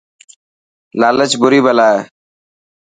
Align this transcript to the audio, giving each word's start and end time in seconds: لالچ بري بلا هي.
لالچ 0.99 1.31
بري 1.41 1.59
بلا 1.65 1.87
هي. 1.93 2.01